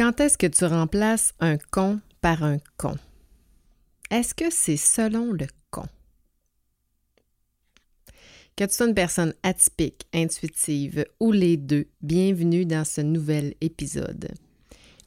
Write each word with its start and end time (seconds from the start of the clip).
Quand 0.00 0.18
est-ce 0.18 0.38
que 0.38 0.46
tu 0.46 0.64
remplaces 0.64 1.34
un 1.40 1.58
con 1.58 2.00
par 2.22 2.42
un 2.42 2.56
con? 2.78 2.96
Est-ce 4.10 4.34
que 4.34 4.48
c'est 4.48 4.78
selon 4.78 5.30
le 5.30 5.46
con? 5.70 5.84
Que 8.56 8.64
tu 8.64 8.72
sois 8.72 8.86
une 8.86 8.94
personne 8.94 9.34
atypique, 9.42 10.06
intuitive 10.14 11.04
ou 11.20 11.32
les 11.32 11.58
deux, 11.58 11.86
bienvenue 12.00 12.64
dans 12.64 12.86
ce 12.86 13.02
nouvel 13.02 13.52
épisode. 13.60 14.32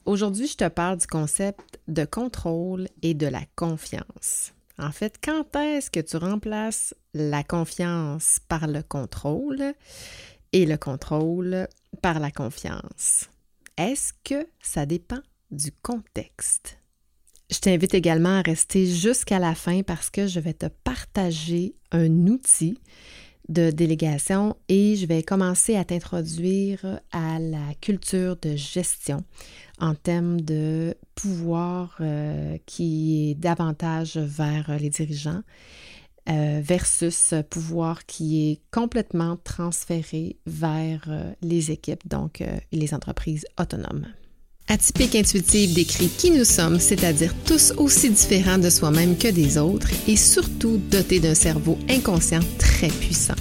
Aujourd'hui, 0.04 0.46
je 0.46 0.58
te 0.58 0.68
parle 0.68 0.98
du 0.98 1.08
concept 1.08 1.80
de 1.88 2.04
contrôle 2.04 2.86
et 3.02 3.14
de 3.14 3.26
la 3.26 3.42
confiance. 3.56 4.52
En 4.78 4.92
fait, 4.92 5.18
quand 5.20 5.56
est-ce 5.56 5.90
que 5.90 5.98
tu 5.98 6.18
remplaces 6.18 6.94
la 7.14 7.42
confiance 7.42 8.38
par 8.46 8.68
le 8.68 8.84
contrôle 8.84 9.74
et 10.52 10.66
le 10.66 10.76
contrôle 10.76 11.66
par 12.00 12.20
la 12.20 12.30
confiance? 12.30 13.28
Est-ce 13.76 14.12
que 14.22 14.46
ça 14.60 14.86
dépend 14.86 15.18
du 15.50 15.72
contexte? 15.82 16.78
Je 17.50 17.58
t'invite 17.58 17.94
également 17.94 18.38
à 18.38 18.42
rester 18.42 18.86
jusqu'à 18.86 19.40
la 19.40 19.54
fin 19.54 19.82
parce 19.82 20.10
que 20.10 20.28
je 20.28 20.38
vais 20.38 20.54
te 20.54 20.66
partager 20.66 21.74
un 21.90 22.26
outil 22.28 22.78
de 23.48 23.70
délégation 23.70 24.56
et 24.68 24.94
je 24.96 25.06
vais 25.06 25.22
commencer 25.22 25.74
à 25.74 25.84
t'introduire 25.84 27.00
à 27.10 27.38
la 27.40 27.74
culture 27.80 28.36
de 28.36 28.54
gestion 28.54 29.24
en 29.80 29.94
termes 29.94 30.40
de 30.40 30.96
pouvoir 31.16 31.96
euh, 32.00 32.56
qui 32.66 33.30
est 33.30 33.34
davantage 33.34 34.16
vers 34.16 34.78
les 34.78 34.88
dirigeants 34.88 35.42
euh, 36.28 36.60
versus 36.62 37.34
pouvoir 37.50 38.06
qui 38.06 38.50
est 38.50 38.60
complètement 38.70 39.36
transféré 39.42 40.36
vers 40.46 41.04
euh, 41.08 41.32
les 41.42 41.70
équipes, 41.70 42.06
donc 42.08 42.42
les 42.72 42.94
entreprises 42.94 43.44
autonomes. 43.60 44.06
Atypique 44.68 45.14
Intuitive 45.14 45.74
décrit 45.74 46.08
qui 46.08 46.30
nous 46.30 46.44
sommes, 46.44 46.80
c'est-à-dire 46.80 47.34
tous 47.44 47.72
aussi 47.76 48.08
différents 48.10 48.56
de 48.56 48.70
soi-même 48.70 49.18
que 49.18 49.28
des 49.28 49.58
autres 49.58 49.90
et 50.08 50.16
surtout 50.16 50.80
dotés 50.90 51.20
d'un 51.20 51.34
cerveau 51.34 51.78
inconscient 51.90 52.40
très 52.58 52.88
puissant. 52.88 53.34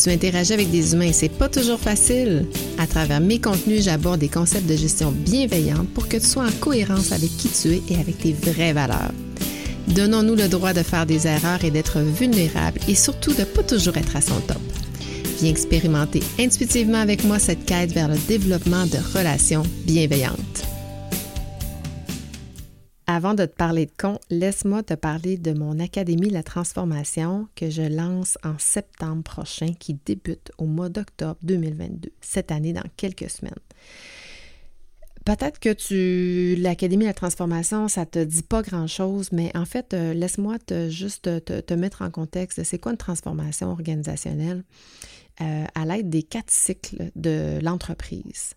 Tu 0.00 0.10
interagis 0.10 0.52
avec 0.52 0.70
des 0.70 0.92
humains 0.92 1.06
et 1.06 1.12
c'est 1.12 1.28
pas 1.28 1.48
toujours 1.48 1.80
facile. 1.80 2.46
À 2.78 2.86
travers 2.86 3.20
mes 3.20 3.40
contenus, 3.40 3.82
j'aborde 3.82 4.20
des 4.20 4.28
concepts 4.28 4.68
de 4.68 4.76
gestion 4.76 5.10
bienveillante 5.10 5.88
pour 5.88 6.08
que 6.08 6.18
tu 6.18 6.26
sois 6.26 6.44
en 6.44 6.52
cohérence 6.60 7.10
avec 7.10 7.36
qui 7.36 7.48
tu 7.48 7.72
es 7.72 7.82
et 7.88 7.96
avec 7.98 8.18
tes 8.18 8.32
vraies 8.32 8.72
valeurs. 8.72 9.12
Donnons-nous 9.94 10.34
le 10.34 10.48
droit 10.48 10.72
de 10.72 10.82
faire 10.82 11.06
des 11.06 11.26
erreurs 11.26 11.64
et 11.64 11.70
d'être 11.70 12.00
vulnérables 12.00 12.80
et 12.88 12.94
surtout 12.94 13.34
de 13.34 13.44
pas 13.44 13.62
toujours 13.62 13.96
être 13.96 14.16
à 14.16 14.20
son 14.20 14.40
top. 14.40 14.60
Viens 15.40 15.50
expérimenter 15.50 16.20
intuitivement 16.38 16.98
avec 16.98 17.24
moi 17.24 17.38
cette 17.38 17.64
quête 17.64 17.92
vers 17.92 18.08
le 18.08 18.18
développement 18.26 18.86
de 18.86 18.98
relations 19.16 19.62
bienveillantes. 19.86 20.66
Avant 23.06 23.32
de 23.32 23.46
te 23.46 23.54
parler 23.54 23.86
de 23.86 23.92
con, 23.98 24.18
laisse-moi 24.28 24.82
te 24.82 24.92
parler 24.92 25.38
de 25.38 25.52
mon 25.52 25.80
Académie 25.80 26.28
La 26.28 26.42
Transformation 26.42 27.48
que 27.56 27.70
je 27.70 27.80
lance 27.82 28.36
en 28.44 28.58
septembre 28.58 29.22
prochain 29.22 29.72
qui 29.78 29.94
débute 30.04 30.52
au 30.58 30.66
mois 30.66 30.90
d'octobre 30.90 31.38
2022, 31.42 32.10
cette 32.20 32.52
année 32.52 32.74
dans 32.74 32.84
quelques 32.98 33.30
semaines. 33.30 33.54
Peut-être 35.28 35.58
que 35.60 35.74
tu 35.74 36.58
l'Académie 36.58 37.04
de 37.04 37.08
la 37.10 37.12
transformation, 37.12 37.86
ça 37.88 38.06
te 38.06 38.18
dit 38.18 38.42
pas 38.42 38.62
grand-chose, 38.62 39.30
mais 39.30 39.54
en 39.54 39.66
fait, 39.66 39.92
euh, 39.92 40.14
laisse-moi 40.14 40.58
te, 40.58 40.88
juste 40.88 41.44
te, 41.44 41.74
mettre 41.74 42.00
en 42.00 42.10
contexte. 42.10 42.64
C'est 42.64 42.78
quoi 42.78 42.92
une 42.92 42.98
transformation 42.98 43.70
organisationnelle? 43.70 44.64
Euh, 45.42 45.66
à 45.74 45.84
l'aide 45.84 46.08
des 46.08 46.22
quatre 46.22 46.50
cycles 46.50 47.10
de 47.14 47.58
l'entreprise. 47.62 48.54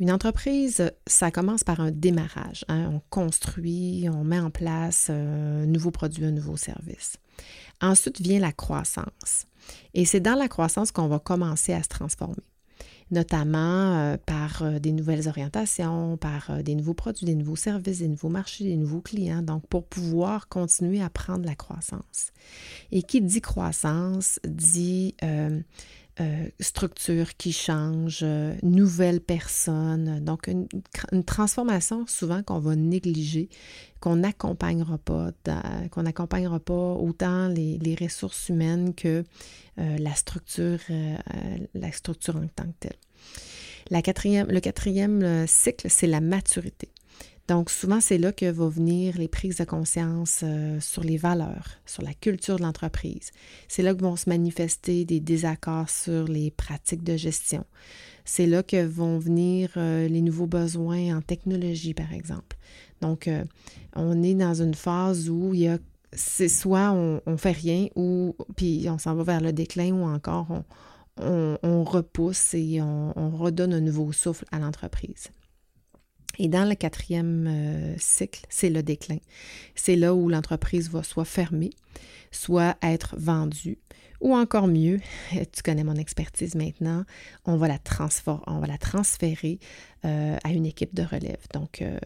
Une 0.00 0.12
entreprise, 0.12 0.92
ça 1.06 1.30
commence 1.30 1.64
par 1.64 1.80
un 1.80 1.90
démarrage. 1.90 2.66
Hein. 2.68 2.90
On 2.92 3.00
construit, 3.08 4.06
on 4.12 4.22
met 4.22 4.38
en 4.38 4.50
place 4.50 5.08
un 5.08 5.64
nouveau 5.64 5.92
produit, 5.92 6.26
un 6.26 6.30
nouveau 6.30 6.58
service. 6.58 7.16
Ensuite 7.80 8.20
vient 8.20 8.38
la 8.38 8.52
croissance. 8.52 9.46
Et 9.94 10.04
c'est 10.04 10.20
dans 10.20 10.34
la 10.34 10.48
croissance 10.48 10.92
qu'on 10.92 11.08
va 11.08 11.20
commencer 11.20 11.72
à 11.72 11.82
se 11.82 11.88
transformer, 11.88 12.42
notamment 13.12 13.98
euh, 13.98 14.16
par 14.16 14.62
euh, 14.62 14.78
des 14.78 14.90
nouvelles 14.90 15.28
orientations, 15.28 16.16
par 16.16 16.50
euh, 16.50 16.62
des 16.62 16.74
nouveaux 16.74 16.94
produits, 16.94 17.26
des 17.26 17.34
nouveaux 17.34 17.56
services, 17.56 17.98
des 17.98 18.08
nouveaux 18.08 18.30
marchés, 18.30 18.64
des 18.64 18.76
nouveaux 18.76 19.02
clients, 19.02 19.42
donc 19.42 19.66
pour 19.68 19.84
pouvoir 19.84 20.48
continuer 20.48 21.02
à 21.02 21.10
prendre 21.10 21.44
la 21.44 21.54
croissance. 21.54 22.32
Et 22.90 23.02
qui 23.02 23.20
dit 23.20 23.42
croissance 23.42 24.40
dit 24.44 25.14
euh, 26.20 26.48
structure 26.60 27.38
qui 27.38 27.52
change, 27.52 28.20
euh, 28.22 28.54
nouvelle 28.62 29.22
personne. 29.22 30.22
Donc, 30.22 30.46
une, 30.46 30.68
transformation 31.24 32.06
souvent 32.06 32.42
qu'on 32.42 32.58
va 32.58 32.76
négliger, 32.76 33.48
qu'on 33.98 34.16
n'accompagnera 34.16 34.98
pas, 34.98 35.30
qu'on 35.90 36.02
n'accompagnera 36.02 36.60
pas 36.60 36.92
autant 36.92 37.48
les, 37.48 37.96
ressources 37.98 38.50
humaines 38.50 38.94
que 38.94 39.24
euh, 39.78 39.96
la 39.98 40.14
structure, 40.14 40.80
la 41.72 41.92
structure 41.92 42.36
en 42.36 42.46
tant 42.46 42.64
que 42.64 42.88
telle. 42.88 42.98
Le 43.90 44.60
quatrième 44.60 45.46
cycle, 45.46 45.88
c'est 45.88 46.06
la 46.06 46.20
maturité. 46.20 46.90
Donc, 47.48 47.70
souvent, 47.70 48.00
c'est 48.00 48.18
là 48.18 48.32
que 48.32 48.50
vont 48.50 48.68
venir 48.68 49.18
les 49.18 49.26
prises 49.26 49.56
de 49.56 49.64
conscience 49.64 50.40
euh, 50.44 50.78
sur 50.80 51.02
les 51.02 51.16
valeurs, 51.16 51.66
sur 51.86 52.02
la 52.02 52.14
culture 52.14 52.56
de 52.56 52.62
l'entreprise. 52.62 53.30
C'est 53.66 53.82
là 53.82 53.94
que 53.94 54.00
vont 54.00 54.16
se 54.16 54.28
manifester 54.28 55.04
des 55.04 55.18
désaccords 55.18 55.90
sur 55.90 56.24
les 56.24 56.52
pratiques 56.52 57.02
de 57.02 57.16
gestion. 57.16 57.64
C'est 58.24 58.46
là 58.46 58.62
que 58.62 58.86
vont 58.86 59.18
venir 59.18 59.72
euh, 59.76 60.06
les 60.06 60.22
nouveaux 60.22 60.46
besoins 60.46 61.16
en 61.16 61.20
technologie, 61.20 61.94
par 61.94 62.12
exemple. 62.12 62.56
Donc, 63.00 63.26
euh, 63.26 63.44
on 63.96 64.22
est 64.22 64.34
dans 64.34 64.62
une 64.62 64.74
phase 64.74 65.28
où 65.28 65.52
il 65.52 65.60
y 65.62 65.68
a, 65.68 65.78
c'est 66.12 66.48
soit 66.48 66.92
on, 66.92 67.20
ne 67.26 67.36
fait 67.36 67.52
rien 67.52 67.88
ou 67.96 68.36
puis 68.54 68.86
on 68.88 68.98
s'en 68.98 69.14
va 69.16 69.24
vers 69.24 69.40
le 69.40 69.52
déclin 69.52 69.92
ou 69.92 70.04
encore 70.04 70.62
on, 71.16 71.84
repousse 71.84 72.54
et 72.54 72.80
on 72.80 73.30
redonne 73.30 73.72
un 73.72 73.80
nouveau 73.80 74.12
souffle 74.12 74.44
à 74.52 74.58
l'entreprise. 74.58 75.30
Et 76.38 76.48
dans 76.48 76.68
le 76.68 76.74
quatrième 76.74 77.46
euh, 77.46 77.94
cycle, 77.98 78.44
c'est 78.48 78.70
le 78.70 78.82
déclin. 78.82 79.18
C'est 79.74 79.96
là 79.96 80.14
où 80.14 80.28
l'entreprise 80.28 80.90
va 80.90 81.02
soit 81.02 81.24
fermer, 81.24 81.70
soit 82.30 82.76
être 82.82 83.16
vendue, 83.18 83.78
ou 84.20 84.34
encore 84.34 84.68
mieux, 84.68 85.00
tu 85.30 85.62
connais 85.64 85.84
mon 85.84 85.96
expertise 85.96 86.54
maintenant, 86.54 87.04
on 87.44 87.56
va 87.56 87.68
la, 87.68 87.78
on 88.46 88.58
va 88.60 88.66
la 88.66 88.78
transférer 88.78 89.58
euh, 90.04 90.36
à 90.42 90.50
une 90.52 90.64
équipe 90.64 90.94
de 90.94 91.02
relève. 91.02 91.40
Donc, 91.52 91.82
euh, 91.82 91.98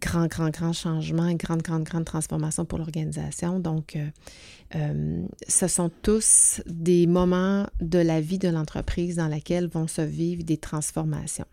grand, 0.00 0.26
grand, 0.26 0.50
grand 0.50 0.72
changement, 0.72 1.32
grande, 1.34 1.62
grande, 1.62 1.84
grande 1.84 2.04
transformation 2.06 2.64
pour 2.64 2.78
l'organisation. 2.78 3.60
Donc, 3.60 3.96
ce 5.48 5.66
sont 5.66 5.90
tous 6.02 6.60
des 6.66 7.06
moments 7.06 7.66
de 7.80 7.98
la 7.98 8.20
vie 8.20 8.38
de 8.38 8.48
l'entreprise 8.48 9.16
dans 9.16 9.28
lesquels 9.28 9.66
vont 9.66 9.86
se 9.86 10.02
vivre 10.02 10.42
des 10.42 10.58
transformations. 10.58 11.46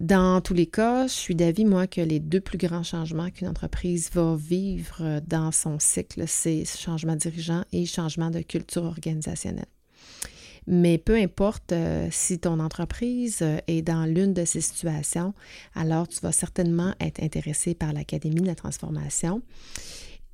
Dans 0.00 0.40
tous 0.40 0.54
les 0.54 0.66
cas, 0.66 1.06
je 1.06 1.12
suis 1.12 1.34
d'avis, 1.36 1.64
moi, 1.64 1.86
que 1.86 2.00
les 2.00 2.18
deux 2.18 2.40
plus 2.40 2.58
grands 2.58 2.82
changements 2.82 3.30
qu'une 3.30 3.48
entreprise 3.48 4.10
va 4.12 4.36
vivre 4.36 5.20
dans 5.26 5.52
son 5.52 5.78
cycle, 5.78 6.24
c'est 6.26 6.64
changement 6.64 7.14
dirigeant 7.14 7.64
et 7.72 7.86
changement 7.86 8.30
de 8.30 8.40
culture 8.40 8.84
organisationnelle. 8.84 9.66
Mais 10.66 10.98
peu 10.98 11.14
importe 11.14 11.72
euh, 11.72 12.08
si 12.10 12.38
ton 12.38 12.58
entreprise 12.58 13.40
euh, 13.42 13.58
est 13.66 13.82
dans 13.82 14.06
l'une 14.06 14.32
de 14.32 14.44
ces 14.44 14.60
situations, 14.60 15.34
alors 15.74 16.08
tu 16.08 16.20
vas 16.20 16.32
certainement 16.32 16.94
être 17.00 17.22
intéressé 17.22 17.74
par 17.74 17.92
l'Académie 17.92 18.40
de 18.40 18.46
la 18.46 18.54
transformation. 18.54 19.42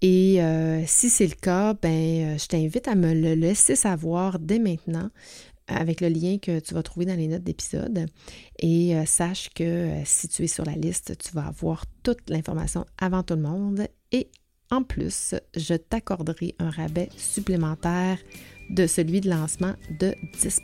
Et 0.03 0.43
euh, 0.43 0.83
si 0.87 1.11
c'est 1.11 1.27
le 1.27 1.35
cas, 1.35 1.75
ben, 1.75 2.39
je 2.39 2.47
t'invite 2.47 2.89
à 2.89 2.95
me 2.95 3.13
le 3.13 3.35
laisser 3.35 3.77
savoir 3.77 4.39
dès 4.39 4.59
maintenant 4.59 5.11
avec 5.71 6.01
le 6.01 6.09
lien 6.09 6.39
que 6.39 6.59
tu 6.61 6.75
vas 6.75 6.83
trouver 6.83 7.07
dans 7.07 7.17
les 7.17 7.29
notes 7.29 7.43
d'épisode. 7.43 8.07
Et 8.59 8.97
euh, 8.97 9.05
sache 9.07 9.51
que 9.55 9.65
euh, 9.65 10.03
si 10.05 10.29
tu 10.29 10.45
es 10.45 10.47
sur 10.47 10.65
la 10.65 10.73
liste, 10.73 11.17
tu 11.19 11.33
vas 11.33 11.47
avoir 11.47 11.85
toute 12.03 12.29
l'information 12.29 12.85
avant 12.99 13.23
tout 13.23 13.35
le 13.35 13.43
monde. 13.43 13.87
Et 14.13 14.29
en 14.71 14.83
plus, 14.83 15.35
je 15.57 15.75
t'accorderai 15.75 16.55
un 16.59 16.71
rabais 16.71 17.09
supplémentaire 17.17 18.19
de 18.71 18.87
celui 18.87 19.21
de 19.21 19.29
lancement 19.31 19.75
de 19.99 20.15
10 20.41 20.61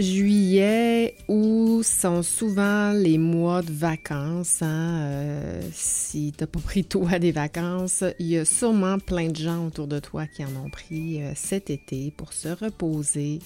juillet 0.00 1.16
où 1.28 1.82
sont 1.82 2.22
souvent 2.22 2.92
les 2.92 3.18
mois 3.18 3.62
de 3.62 3.72
vacances. 3.72 4.62
Hein, 4.62 5.00
euh, 5.02 5.62
si 5.72 6.32
tu 6.36 6.42
n'as 6.42 6.46
pas 6.46 6.60
pris 6.60 6.84
toi 6.84 7.18
des 7.18 7.32
vacances, 7.32 8.04
il 8.18 8.26
y 8.26 8.38
a 8.38 8.44
sûrement 8.44 8.98
plein 8.98 9.28
de 9.28 9.36
gens 9.36 9.66
autour 9.66 9.86
de 9.86 9.98
toi 9.98 10.26
qui 10.26 10.44
en 10.44 10.54
ont 10.56 10.70
pris 10.70 11.22
euh, 11.22 11.32
cet 11.34 11.70
été 11.70 12.10
pour 12.16 12.32
se 12.32 12.48
reposer, 12.48 13.40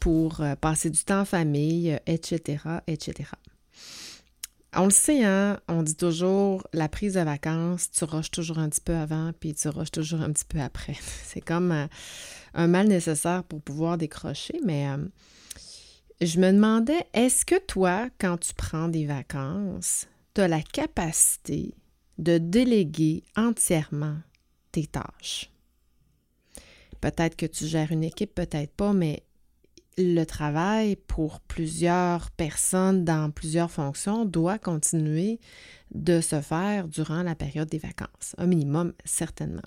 pour 0.00 0.40
euh, 0.40 0.54
passer 0.56 0.90
du 0.90 1.02
temps 1.04 1.20
en 1.20 1.24
famille, 1.24 1.98
etc., 2.06 2.58
etc. 2.86 3.30
On 4.76 4.84
le 4.84 4.90
sait, 4.90 5.24
hein, 5.24 5.60
on 5.68 5.82
dit 5.82 5.96
toujours 5.96 6.66
la 6.72 6.88
prise 6.88 7.14
de 7.14 7.20
vacances, 7.20 7.90
tu 7.90 8.04
rushes 8.04 8.30
toujours 8.30 8.58
un 8.58 8.68
petit 8.68 8.82
peu 8.82 8.94
avant, 8.94 9.32
puis 9.38 9.54
tu 9.54 9.68
rushes 9.68 9.90
toujours 9.90 10.20
un 10.20 10.30
petit 10.30 10.44
peu 10.44 10.60
après. 10.60 10.96
C'est 11.24 11.40
comme 11.40 11.88
un 12.54 12.66
mal 12.66 12.88
nécessaire 12.88 13.44
pour 13.44 13.62
pouvoir 13.62 13.96
décrocher, 13.96 14.60
mais 14.64 14.86
je 16.20 16.40
me 16.40 16.52
demandais, 16.52 17.06
est-ce 17.12 17.44
que 17.44 17.58
toi, 17.66 18.08
quand 18.18 18.38
tu 18.38 18.52
prends 18.54 18.88
des 18.88 19.06
vacances, 19.06 20.06
tu 20.34 20.40
as 20.40 20.48
la 20.48 20.62
capacité 20.62 21.74
de 22.18 22.38
déléguer 22.38 23.22
entièrement 23.36 24.16
tes 24.72 24.86
tâches? 24.86 25.50
Peut-être 27.00 27.36
que 27.36 27.46
tu 27.46 27.66
gères 27.66 27.92
une 27.92 28.02
équipe, 28.02 28.34
peut-être 28.34 28.72
pas, 28.72 28.92
mais 28.92 29.22
le 29.96 30.24
travail 30.24 30.96
pour 30.96 31.40
plusieurs 31.40 32.30
personnes 32.32 33.04
dans 33.04 33.30
plusieurs 33.30 33.70
fonctions 33.70 34.24
doit 34.24 34.58
continuer 34.58 35.38
de 35.92 36.20
se 36.20 36.40
faire 36.40 36.88
durant 36.88 37.22
la 37.22 37.34
période 37.34 37.68
des 37.68 37.78
vacances, 37.78 38.34
un 38.38 38.46
minimum 38.46 38.92
certainement. 39.04 39.62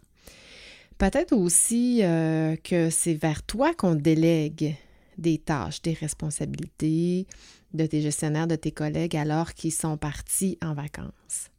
Peut-être 0.98 1.33
aussi 1.33 2.03
euh, 2.03 2.56
que 2.57 2.89
c'est 2.89 3.15
vers 3.15 3.44
toi 3.44 3.74
qu'on 3.74 3.95
délègue 3.95 4.75
des 5.17 5.37
tâches, 5.37 5.81
des 5.81 5.93
responsabilités 5.93 7.27
de 7.73 7.85
tes 7.85 8.01
gestionnaires, 8.01 8.47
de 8.47 8.55
tes 8.55 8.71
collègues 8.71 9.15
alors 9.15 9.53
qu'ils 9.53 9.73
sont 9.73 9.97
partis 9.97 10.57
en 10.61 10.73
vacances. 10.73 11.49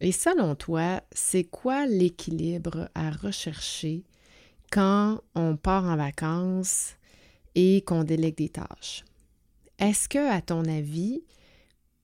Et 0.00 0.12
selon 0.12 0.54
toi, 0.54 1.02
c'est 1.12 1.44
quoi 1.44 1.86
l'équilibre 1.86 2.88
à 2.94 3.10
rechercher 3.10 4.04
quand 4.70 5.20
on 5.34 5.56
part 5.56 5.84
en 5.84 5.96
vacances 5.96 6.94
et 7.54 7.82
qu'on 7.82 8.04
délègue 8.04 8.36
des 8.36 8.48
tâches? 8.48 9.04
Est-ce 9.78 10.08
que, 10.08 10.30
à 10.30 10.40
ton 10.40 10.64
avis, 10.64 11.22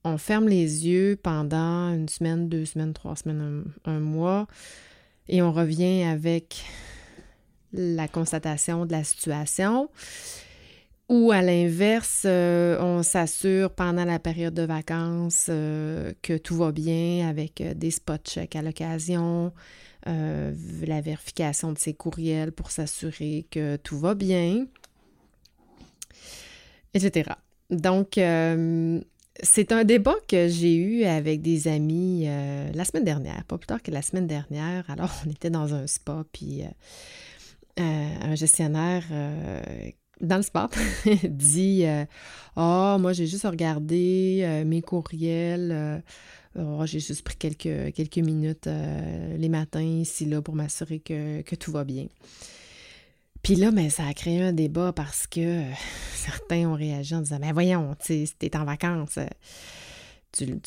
on 0.03 0.17
ferme 0.17 0.47
les 0.47 0.87
yeux 0.87 1.19
pendant 1.21 1.91
une 1.93 2.07
semaine, 2.07 2.49
deux 2.49 2.65
semaines, 2.65 2.93
trois 2.93 3.15
semaines, 3.15 3.65
un, 3.85 3.99
mois 3.99 4.47
et 5.27 5.41
on 5.41 5.51
revient 5.51 6.03
avec 6.03 6.63
la 7.73 8.07
constatation 8.07 8.85
de 8.85 8.91
la 8.91 9.03
situation? 9.03 9.89
Ou 11.09 11.31
à 11.31 11.41
l'inverse, 11.41 12.23
euh, 12.25 12.77
on 12.81 13.01
s'assure 13.01 13.71
pendant 13.71 14.03
la 14.03 14.19
période 14.19 14.53
de 14.53 14.63
vacances 14.63 15.45
euh, 15.47 16.11
que 16.21 16.37
tout 16.37 16.57
va 16.57 16.73
bien 16.73 17.29
avec 17.29 17.61
euh, 17.61 17.73
des 17.73 17.91
spot 17.91 18.21
checks 18.25 18.55
à 18.57 18.61
l'occasion, 18.61 19.53
la 20.05 21.01
vérification 21.01 21.73
de 21.73 21.77
ses 21.77 21.93
courriels 21.93 22.53
pour 22.53 22.71
s'assurer 22.71 23.45
que 23.51 23.75
tout 23.75 23.99
va 23.99 24.15
bien, 24.15 24.65
etc. 26.93 27.31
Donc, 27.69 28.13
c'est 28.13 29.71
un 29.73 29.83
débat 29.83 30.15
que 30.29 30.47
j'ai 30.47 30.75
eu 30.75 31.03
avec 31.03 31.41
des 31.41 31.67
amis 31.67 32.23
la 32.25 32.85
semaine 32.85 33.03
dernière, 33.03 33.43
pas 33.49 33.57
plus 33.57 33.67
tard 33.67 33.83
que 33.83 33.91
la 33.91 34.01
semaine 34.01 34.27
dernière. 34.27 34.89
Alors, 34.89 35.11
on 35.27 35.29
était 35.29 35.49
dans 35.49 35.73
un 35.73 35.87
spa, 35.87 36.23
puis 36.31 36.63
un 37.75 38.35
gestionnaire 38.35 39.03
dans 40.21 40.37
le 40.37 40.43
sport, 40.43 40.69
dit 41.23 41.85
euh, 41.85 42.05
Ah, 42.55 42.95
oh, 42.95 43.01
moi, 43.01 43.13
j'ai 43.13 43.27
juste 43.27 43.45
regardé 43.45 44.41
euh, 44.43 44.65
mes 44.65 44.81
courriels. 44.81 45.71
Euh, 45.71 45.99
oh, 46.57 46.85
j'ai 46.85 46.99
juste 46.99 47.23
pris 47.23 47.35
quelques, 47.35 48.17
minutes 48.17 48.69
les 49.37 49.49
matins 49.49 49.81
ici, 49.81 50.25
là, 50.25 50.41
pour 50.41 50.55
m'assurer 50.55 50.99
que, 50.99 51.55
tout 51.55 51.71
va 51.71 51.83
bien. 51.83 52.07
Puis 53.43 53.55
là, 53.55 53.71
ben, 53.71 53.89
ça 53.89 54.05
a 54.05 54.13
créé 54.13 54.41
un 54.41 54.53
débat 54.53 54.91
parce 54.91 55.27
que 55.27 55.63
certains 56.15 56.67
ont 56.67 56.73
réagi 56.73 57.15
en 57.15 57.21
disant 57.21 57.37
Mais 57.39 57.51
voyons, 57.51 57.95
tu 58.03 58.25
sais, 58.25 58.57
en 58.57 58.65
vacances. 58.65 59.19
Tu 60.33 60.59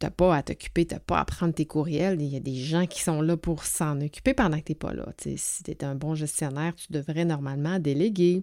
n'as 0.00 0.10
pas 0.10 0.36
à 0.36 0.42
t'occuper, 0.42 0.86
tu 0.86 0.94
n'as 0.94 1.00
pas 1.00 1.18
à 1.18 1.24
prendre 1.24 1.52
tes 1.52 1.66
courriels. 1.66 2.20
Il 2.20 2.28
y 2.28 2.36
a 2.36 2.40
des 2.40 2.56
gens 2.56 2.86
qui 2.86 3.02
sont 3.02 3.20
là 3.20 3.36
pour 3.36 3.64
s'en 3.64 4.00
occuper 4.00 4.34
pendant 4.34 4.58
que 4.58 4.64
tu 4.64 4.72
n'es 4.72 4.76
pas 4.76 4.94
là. 4.94 5.06
si 5.18 5.62
tu 5.62 5.70
es 5.70 5.84
un 5.84 5.94
bon 5.94 6.14
gestionnaire, 6.14 6.74
tu 6.74 6.92
devrais 6.92 7.24
normalement 7.24 7.78
déléguer. 7.78 8.42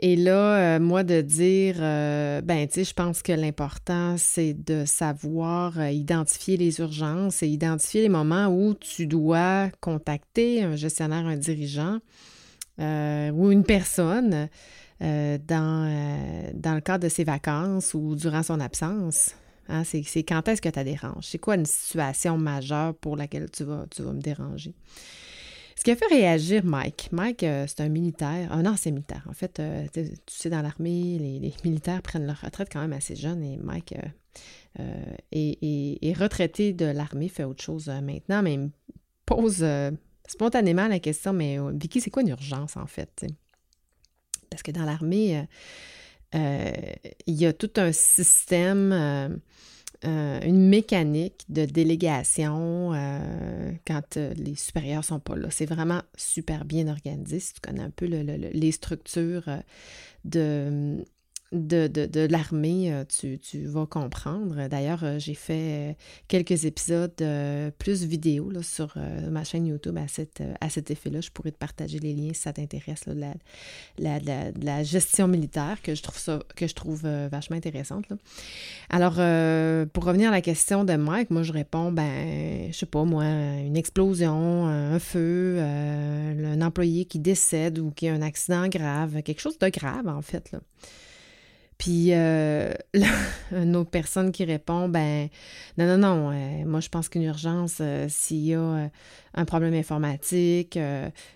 Et 0.00 0.14
là, 0.14 0.76
euh, 0.76 0.80
moi, 0.80 1.02
de 1.02 1.20
dire, 1.20 1.76
euh, 1.80 2.40
ben, 2.40 2.68
tu 2.68 2.74
sais, 2.74 2.84
je 2.84 2.94
pense 2.94 3.20
que 3.20 3.32
l'important, 3.32 4.14
c'est 4.16 4.54
de 4.54 4.84
savoir 4.84 5.80
euh, 5.80 5.90
identifier 5.90 6.56
les 6.56 6.78
urgences 6.78 7.42
et 7.42 7.48
identifier 7.48 8.02
les 8.02 8.08
moments 8.08 8.46
où 8.46 8.74
tu 8.74 9.08
dois 9.08 9.70
contacter 9.80 10.62
un 10.62 10.76
gestionnaire, 10.76 11.26
un 11.26 11.36
dirigeant 11.36 11.98
ou 12.80 13.50
une 13.50 13.64
personne 13.64 14.48
dans, 15.00 15.40
dans 16.54 16.74
le 16.74 16.80
cadre 16.80 17.02
de 17.02 17.08
ses 17.08 17.24
vacances 17.24 17.92
ou 17.92 18.14
durant 18.14 18.44
son 18.44 18.60
absence. 18.60 19.34
Hein, 19.68 19.82
c'est 19.82 20.22
quand 20.22 20.46
est-ce 20.46 20.62
que 20.62 20.68
tu 20.68 20.84
déranges? 20.84 21.24
C'est 21.24 21.38
quoi 21.38 21.56
une 21.56 21.66
situation 21.66 22.38
majeure 22.38 22.94
pour 22.94 23.16
laquelle 23.16 23.50
tu 23.50 23.64
vas, 23.64 23.84
tu 23.90 24.02
vas 24.02 24.12
me 24.12 24.20
déranger? 24.20 24.74
Ce 25.78 25.84
qui 25.84 25.92
a 25.92 25.96
fait 25.96 26.06
réagir 26.06 26.64
Mike, 26.64 27.10
Mike, 27.12 27.44
euh, 27.44 27.64
c'est 27.68 27.82
un 27.82 27.88
militaire, 27.88 28.52
un 28.52 28.66
ancien 28.66 28.90
militaire. 28.90 29.24
En 29.30 29.32
fait, 29.32 29.60
euh, 29.60 29.86
tu 29.94 30.10
sais, 30.26 30.50
dans 30.50 30.60
l'armée, 30.60 31.18
les, 31.20 31.54
militaires 31.62 32.02
prennent 32.02 32.26
leur 32.26 32.40
retraite 32.40 32.68
quand 32.72 32.80
même 32.80 32.92
assez 32.92 33.14
jeune 33.14 33.44
et 33.44 33.58
Mike 33.58 33.94
euh, 34.80 35.14
est, 35.30 36.12
retraité 36.18 36.72
de 36.72 36.86
l'armée, 36.86 37.28
fait 37.28 37.44
autre 37.44 37.62
chose 37.62 37.86
maintenant, 38.02 38.42
mais 38.42 38.54
il 38.54 38.58
me 38.58 38.70
pose 39.24 39.64
spontanément 40.26 40.88
la 40.88 40.98
question, 40.98 41.32
mais 41.32 41.58
Vicky, 41.74 42.00
c'est 42.00 42.10
quoi 42.10 42.22
une 42.22 42.30
urgence 42.30 42.76
en 42.76 42.88
fait? 42.88 43.24
Parce 44.50 44.64
que 44.64 44.72
dans 44.72 44.84
l'armée, 44.84 45.46
il 46.34 47.34
y 47.34 47.46
a 47.46 47.52
tout 47.52 47.70
un 47.76 47.92
système 47.92 49.40
euh, 50.04 50.40
une 50.44 50.68
mécanique 50.68 51.44
de 51.48 51.64
délégation 51.64 52.92
euh, 52.94 53.72
quand 53.84 54.16
euh, 54.16 54.32
les 54.34 54.54
supérieurs 54.54 55.02
sont 55.04 55.18
pas 55.18 55.34
là. 55.34 55.48
C'est 55.50 55.66
vraiment 55.66 56.02
super 56.16 56.64
bien 56.64 56.86
organisé 56.86 57.40
si 57.40 57.54
tu 57.54 57.60
connais 57.60 57.82
un 57.82 57.90
peu 57.90 58.06
les 58.06 58.72
structures 58.72 59.48
de, 60.24 61.04
de, 61.52 62.26
l'armée, 62.30 62.92
euh, 62.92 63.04
tu, 63.06 63.64
vas 63.66 63.86
comprendre. 63.86 64.68
D'ailleurs, 64.68 65.02
euh, 65.02 65.18
j'ai 65.18 65.34
fait 65.34 65.90
euh, 65.90 65.92
quelques 66.28 66.64
épisodes 66.64 67.14
plus 67.78 68.04
vidéo 68.04 68.52
sur 68.62 68.94
ma 69.30 69.44
chaîne 69.44 69.66
YouTube 69.66 69.96
à, 69.96 70.04
à 70.60 70.70
cet 70.70 70.90
effet-là. 70.90 71.20
Je 71.20 71.30
pourrais 71.30 71.52
te 71.52 71.58
partager 71.58 71.98
les 71.98 72.12
liens 72.12 72.32
si 72.34 72.42
ça 72.42 72.52
t'intéresse, 72.52 73.04
la, 73.98 74.18
la, 74.18 74.82
gestion 74.82 75.28
militaire, 75.28 75.80
que 75.82 75.94
je 75.94 76.02
trouve 76.02 76.18
ça 76.18 76.40
que 76.54 76.66
je 76.66 76.74
trouve 76.74 77.02
vachement 77.02 77.56
intéressante. 77.56 78.04
Alors, 78.90 79.14
pour 79.92 80.04
revenir 80.04 80.28
à 80.28 80.32
la 80.32 80.40
question 80.40 80.84
de 80.84 80.94
Mike, 80.94 81.30
moi 81.30 81.42
je 81.42 81.52
réponds, 81.52 81.92
ben, 81.92 82.70
je 82.70 82.76
sais 82.76 82.86
pas, 82.86 83.04
moi, 83.04 83.24
une 83.24 83.76
explosion, 83.76 84.66
un 84.66 84.98
feu, 84.98 85.60
un 85.60 86.60
employé 86.60 87.04
qui 87.04 87.18
décède 87.18 87.78
ou 87.78 87.90
qui 87.90 88.08
a 88.08 88.14
un 88.14 88.22
accident 88.22 88.68
grave, 88.68 89.22
quelque 89.22 89.40
chose 89.40 89.58
de 89.58 89.68
grave 89.68 90.08
en 90.08 90.22
fait. 90.22 90.50
Là. 90.52 90.60
Puis 91.78 92.12
euh, 92.12 92.72
une 93.52 93.76
autre 93.76 93.90
personne 93.90 94.32
qui 94.32 94.44
répond, 94.44 94.88
ben 94.88 95.28
non, 95.78 95.86
non, 95.86 95.98
non, 95.98 96.32
euh, 96.32 96.64
moi 96.64 96.80
je 96.80 96.88
pense 96.88 97.08
qu'une 97.08 97.22
urgence, 97.22 97.78
euh, 97.80 98.06
s'il 98.08 98.44
y 98.44 98.54
a 98.54 98.90
un 99.34 99.44
problème 99.44 99.74
informatique, 99.74 100.76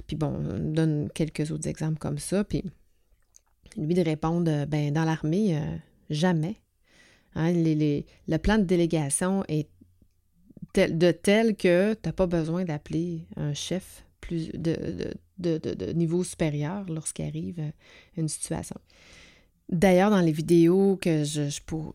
puis 0.09 0.17
bon, 0.17 0.35
on 0.51 0.59
donne 0.59 1.09
quelques 1.15 1.53
autres 1.53 1.69
exemples 1.69 1.99
comme 1.99 2.19
ça, 2.19 2.43
puis 2.43 2.65
lui 3.77 3.95
de 3.95 4.03
répondre, 4.03 4.67
ben 4.67 4.93
dans 4.93 5.05
l'armée, 5.05 5.59
jamais. 6.11 6.57
Hein, 7.35 7.53
le 7.55 8.37
plan 8.39 8.59
de 8.59 8.65
délégation 8.65 9.45
est 9.47 9.69
de 10.75 11.11
tel 11.13 11.55
que 11.55 11.95
tu 11.95 12.01
n'as 12.05 12.13
pas 12.13 12.27
besoin 12.27 12.65
d'appeler 12.65 13.27
un 13.37 13.55
chef 13.55 14.05
plus 14.21 14.51
de, 14.55 15.15
de 15.39 15.93
niveau 15.93 16.25
supérieur 16.25 16.85
lorsqu'il 16.89 17.27
arrive 17.27 17.73
une 18.17 18.29
situation. 18.29 18.77
D'ailleurs, 19.73 20.11
dans 20.11 20.21
les 20.21 20.33
vidéos 20.33 20.99
que 21.01 21.25
je, 21.25 21.49
pour, 21.63 21.95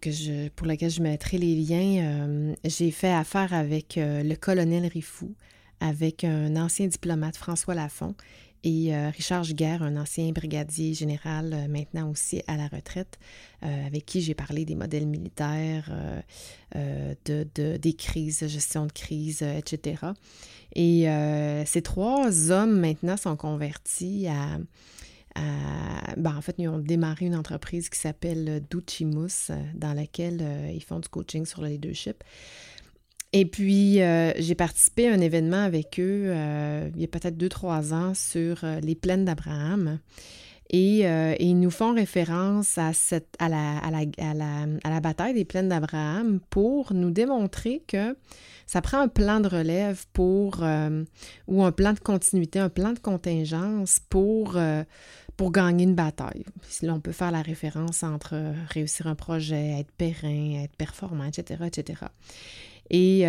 lesquelles 0.65 0.89
je 0.89 1.01
mettrai 1.03 1.37
les 1.37 1.53
liens, 1.53 2.01
euh, 2.01 2.55
j'ai 2.65 2.89
fait 2.89 3.13
affaire 3.13 3.53
avec 3.53 3.99
euh, 3.99 4.23
le 4.23 4.35
colonel 4.35 4.87
Rifou, 4.87 5.35
avec 5.79 6.23
un 6.23 6.55
ancien 6.55 6.87
diplomate 6.87 7.37
François 7.37 7.75
Lafont 7.75 8.15
et 8.63 8.95
euh, 8.95 9.11
Richard 9.11 9.43
Giguère, 9.43 9.83
un 9.83 9.95
ancien 9.95 10.31
brigadier 10.31 10.95
général, 10.95 11.67
maintenant 11.69 12.09
aussi 12.09 12.41
à 12.47 12.57
la 12.57 12.67
retraite, 12.67 13.19
avec 13.61 14.07
qui 14.07 14.21
j'ai 14.21 14.33
parlé 14.33 14.65
des 14.65 14.73
modèles 14.73 15.05
militaires, 15.05 15.91
de, 16.73 17.47
de, 17.53 17.77
des 17.77 17.93
crises, 17.93 18.47
gestion 18.47 18.87
de 18.87 18.91
crise, 18.91 19.43
etc. 19.43 20.01
Et 20.75 21.05
ces 21.67 21.83
trois 21.83 22.51
hommes 22.51 22.79
maintenant 22.79 23.17
sont 23.17 23.35
convertis 23.35 24.27
à 24.27 24.57
ben, 26.17 26.35
en 26.35 26.41
fait, 26.41 26.55
ils 26.57 26.67
ont 26.67 26.79
démarré 26.79 27.25
une 27.25 27.35
entreprise 27.35 27.89
qui 27.89 27.99
s'appelle 27.99 28.61
Duchimus, 28.69 29.49
euh, 29.49 29.55
dans 29.75 29.93
laquelle 29.93 30.39
euh, 30.41 30.71
ils 30.73 30.83
font 30.83 30.99
du 30.99 31.07
coaching 31.07 31.45
sur 31.45 31.61
le 31.61 31.67
leadership. 31.67 32.23
Et 33.33 33.45
puis, 33.45 34.01
euh, 34.01 34.31
j'ai 34.37 34.55
participé 34.55 35.07
à 35.07 35.13
un 35.13 35.19
événement 35.19 35.61
avec 35.61 35.99
eux 35.99 36.33
il 36.95 37.01
y 37.01 37.03
a 37.03 37.07
peut-être 37.07 37.37
deux, 37.37 37.49
trois 37.49 37.93
ans 37.93 38.13
sur 38.13 38.65
les 38.81 38.95
plaines 38.95 39.25
d'Abraham. 39.25 39.99
Et, 40.69 41.01
ils 41.39 41.59
nous 41.59 41.69
font 41.69 41.93
référence 41.93 42.77
à, 42.77 42.93
cette, 42.93 43.35
à, 43.39 43.49
la, 43.49 43.77
à, 43.79 43.91
la, 43.91 44.65
à 44.83 44.89
la 44.89 44.99
bataille 45.01 45.33
des 45.33 45.45
plaines 45.45 45.69
d'Abraham 45.69 46.39
pour 46.49 46.93
nous 46.93 47.11
démontrer 47.11 47.83
que 47.87 48.17
ça 48.65 48.81
prend 48.81 48.99
un 48.99 49.07
plan 49.07 49.39
de 49.39 49.49
relève 49.49 50.05
pour, 50.13 50.63
ou 51.47 51.63
un 51.63 51.71
plan 51.71 51.93
de 51.93 51.99
continuité, 51.99 52.59
un 52.59 52.69
plan 52.69 52.93
de 52.93 52.99
contingence 52.99 53.99
pour 54.09 54.57
pour 55.37 55.51
gagner 55.51 55.83
une 55.83 55.95
bataille. 55.95 56.43
Là, 56.81 56.93
on 56.93 56.99
peut 56.99 57.11
faire 57.11 57.31
la 57.31 57.41
référence 57.41 58.03
entre 58.03 58.53
réussir 58.69 59.07
un 59.07 59.15
projet, 59.15 59.79
être 59.79 59.91
périn, 59.91 60.63
être 60.63 60.75
performant, 60.75 61.25
etc., 61.25 61.63
etc. 61.67 62.01
Et 62.89 63.23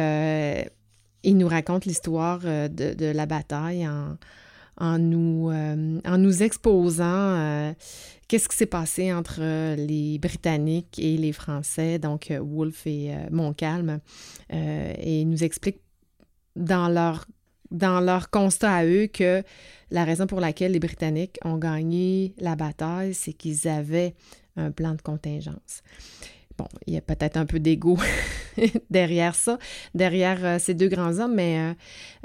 il 1.23 1.37
nous 1.37 1.49
raconte 1.49 1.85
l'histoire 1.85 2.41
de, 2.41 2.69
de, 2.95 3.07
la 3.07 3.27
bataille 3.27 3.87
en, 3.87 4.99
nous, 4.99 5.50
euh, 5.50 6.33
exposant 6.41 7.05
euh, 7.05 7.73
qu'est-ce 8.29 8.49
qui 8.49 8.57
s'est 8.57 8.67
passé 8.67 9.12
entre 9.12 9.41
les 9.75 10.19
Britanniques 10.19 10.99
et 10.99 11.17
les 11.17 11.33
Français, 11.33 11.99
donc 11.99 12.31
euh, 12.31 12.41
Wolfe 12.41 12.87
et 12.87 13.12
Montcalm, 13.31 14.00
et 14.50 15.21
il 15.21 15.29
nous 15.29 15.45
explique 15.45 15.81
dans 16.57 16.88
leur, 16.88 17.27
dans 17.71 18.01
leur 18.01 18.31
constat 18.31 18.75
à 18.75 18.85
eux 18.85 19.07
que 19.07 19.43
la 19.91 20.05
raison 20.05 20.27
pour 20.27 20.41
laquelle 20.41 20.73
les 20.73 20.79
Britanniques 20.79 21.39
ont 21.45 21.57
gagné 21.57 22.35
la 22.39 22.57
bataille, 22.57 23.15
c'est 23.15 23.33
qu'ils 23.33 23.69
avaient 23.69 24.15
un 24.57 24.71
plan 24.71 24.95
de 24.95 25.03
contingence. 25.03 25.83
Bon, 26.59 26.67
il 26.87 26.95
y 26.95 26.97
a 26.97 27.01
peut-être 27.01 27.37
un 27.37 27.47
peu 27.47 27.61
d'ego 27.61 27.97
derrière 28.91 29.37
ça, 29.37 29.59
derrière 29.95 30.45
euh, 30.45 30.59
ces 30.59 30.75
deux 30.75 30.89
grands 30.89 31.21
hommes, 31.21 31.37
mais 31.37 31.75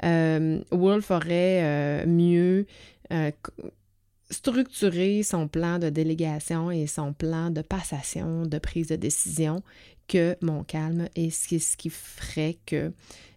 euh, 0.04 0.60
euh, 0.72 1.00
aurait 1.08 2.04
mieux 2.06 2.66
structuré 4.30 5.22
son 5.22 5.46
plan 5.46 5.78
de 5.78 5.90
délégation 5.90 6.72
et 6.72 6.88
son 6.88 7.12
plan 7.12 7.50
de 7.50 7.62
passation, 7.62 8.44
de 8.44 8.58
prise 8.58 8.88
de 8.88 8.96
décision 8.96 9.62
que 10.08 10.36
Montcalm 10.42 11.08
et 11.14 11.30
ce 11.30 11.76
qui, 11.76 11.90
ferait 11.90 12.56
que 12.66 12.92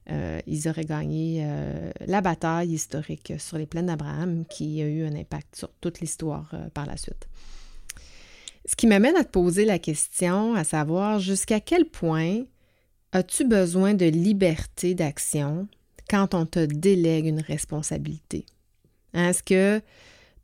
ils 0.10 0.68
auraient 0.68 0.86
gagné 0.86 1.46
la 2.06 2.22
bataille 2.22 2.74
historique 2.74 3.34
sur 3.38 3.58
les 3.58 3.66
plaines 3.66 3.88
d'Abraham 3.88 4.46
qui 4.50 4.82
a 4.82 4.88
eu 4.88 5.06
un 5.06 5.16
impact 5.16 5.56
sur 5.56 5.70
toute 5.82 6.00
l'histoire 6.00 6.54
par 6.74 6.86
la 6.86 6.98
suite. 6.98 7.28
Ce 8.66 8.76
qui 8.76 8.88
m'amène 8.88 9.16
à 9.16 9.24
te 9.24 9.30
poser 9.30 9.64
la 9.64 9.80
question, 9.80 10.54
à 10.56 10.64
savoir 10.64 11.20
jusqu'à 11.20 11.60
quel 11.60 11.86
point 11.86 12.44
as-tu 13.14 13.46
besoin 13.46 13.94
de 13.94 14.06
liberté 14.06 14.94
d'action 14.94 15.68
quand 16.10 16.34
on 16.34 16.46
te 16.46 16.66
délègue 16.66 17.28
une 17.28 17.40
responsabilité? 17.42 18.46
Est-ce 19.14 19.42
que 19.42 19.82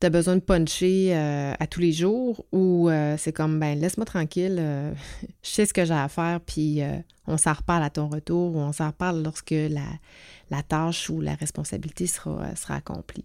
tu 0.03 0.07
as 0.07 0.09
besoin 0.09 0.35
de 0.35 0.41
puncher 0.41 1.15
euh, 1.15 1.53
à 1.57 1.65
tous 1.65 1.79
les 1.79 1.93
jours 1.93 2.45
ou 2.51 2.89
euh, 2.89 3.15
c'est 3.17 3.31
comme, 3.31 3.57
ben 3.57 3.79
laisse-moi 3.79 4.05
tranquille, 4.05 4.57
euh, 4.59 4.91
je 5.43 5.49
sais 5.49 5.65
ce 5.65 5.73
que 5.73 5.85
j'ai 5.85 5.93
à 5.93 6.09
faire, 6.09 6.41
puis 6.41 6.81
on 7.25 7.37
s'en 7.37 7.53
reparle 7.53 7.83
à 7.83 7.89
ton 7.89 8.09
retour 8.09 8.53
ou 8.53 8.59
on 8.59 8.73
s'en 8.73 8.87
reparle 8.87 9.23
lorsque 9.23 9.51
la, 9.51 9.85
la, 10.51 10.61
tâche 10.61 11.09
ou 11.09 11.21
la 11.21 11.35
responsabilité 11.35 12.05
sera, 12.05 12.53
sera 12.57 12.75
accomplie. 12.75 13.23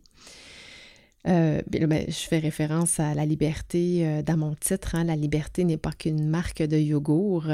Euh, 1.26 1.62
ben, 1.66 2.04
je 2.06 2.28
fais 2.28 2.38
référence 2.38 3.00
à 3.00 3.12
la 3.12 3.26
liberté 3.26 4.22
dans 4.22 4.36
mon 4.36 4.54
titre. 4.54 4.94
Hein. 4.94 5.02
la 5.02 5.16
liberté 5.16 5.64
n'est 5.64 5.78
pas 5.78 5.90
qu'une 5.90 6.28
marque 6.28 6.62
de 6.62 6.76
yogourt. 6.76 7.48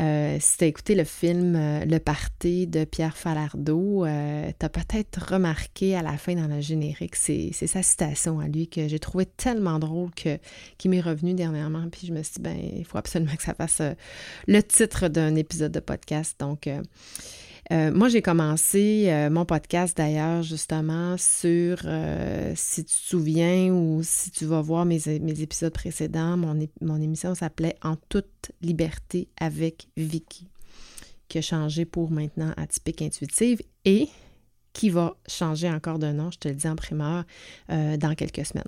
Euh, 0.00 0.38
si 0.40 0.58
tu 0.58 0.64
as 0.64 0.66
écouté 0.66 0.94
le 0.94 1.04
film 1.04 1.54
Le 1.54 1.98
Parti 1.98 2.66
de 2.66 2.84
Pierre 2.84 3.16
Falardeau, 3.16 4.04
tu 4.04 4.66
as 4.66 4.68
peut-être 4.68 5.32
remarqué 5.32 5.94
à 5.96 6.02
la 6.02 6.16
fin 6.16 6.34
dans 6.34 6.48
le 6.48 6.60
générique, 6.60 7.16
c'est 7.16 7.52
sa 7.52 7.82
citation 7.82 8.40
à 8.40 8.48
lui 8.48 8.68
que 8.68 8.88
j'ai 8.88 8.98
trouvé 8.98 9.26
tellement 9.26 9.78
drôle 9.78 10.10
que, 10.14 10.38
qui 10.78 10.88
m'est 10.88 11.00
revenu 11.00 11.34
dernièrement. 11.34 11.88
Puis 11.90 12.06
je 12.06 12.12
me 12.12 12.22
suis 12.22 12.34
dit, 12.34 12.42
ben, 12.42 12.56
il 12.56 12.84
faut 12.84 12.98
absolument 12.98 13.34
que 13.36 13.42
ça 13.42 13.54
fasse 13.54 13.80
le 14.46 14.62
titre 14.62 15.08
d'un 15.08 15.34
épisode 15.36 15.72
de 15.72 15.80
podcast. 15.80 16.36
Donc, 16.40 16.68
euh, 17.72 17.92
moi, 17.92 18.08
j'ai 18.08 18.20
commencé 18.20 19.06
euh, 19.08 19.30
mon 19.30 19.46
podcast 19.46 19.96
d'ailleurs 19.96 20.42
justement 20.42 21.16
sur, 21.16 21.78
euh, 21.86 22.52
si 22.54 22.84
tu 22.84 22.94
te 22.94 23.08
souviens 23.08 23.72
ou 23.72 24.02
si 24.02 24.30
tu 24.30 24.44
vas 24.44 24.60
voir 24.60 24.84
mes, 24.84 25.08
épisodes 25.08 25.72
précédents, 25.72 26.36
mon, 26.36 26.58
mon 26.82 27.00
émission 27.00 27.34
s'appelait 27.34 27.76
En 27.82 27.96
toute 28.08 28.52
liberté 28.60 29.28
avec 29.38 29.88
Vicky, 29.96 30.46
qui 31.28 31.38
a 31.38 31.42
changé 31.42 31.86
pour 31.86 32.10
maintenant 32.10 32.52
Atypique 32.58 33.00
Intuitive 33.00 33.62
et 33.86 34.08
qui 34.74 34.90
va 34.90 35.16
changer 35.26 35.70
encore 35.70 35.98
de 35.98 36.08
nom, 36.08 36.30
je 36.30 36.38
te 36.38 36.48
le 36.48 36.54
dis 36.54 36.68
en 36.68 36.74
primeur, 36.74 37.24
dans 37.68 38.14
quelques 38.16 38.44
semaines. 38.44 38.64